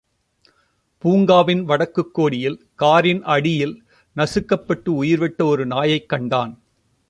பூங்காவின் 1.03 1.63
வடக்குக் 1.63 2.13
கோடியில் 2.13 2.67
காரின் 2.75 3.23
அடியில் 3.23 3.83
நசுக்கப்பட்டு 4.15 4.89
உயிர் 4.89 5.19
விட்ட 5.19 5.45
ஒரு 5.45 5.65
நாயைக் 5.65 6.09
கண்டான். 6.09 6.61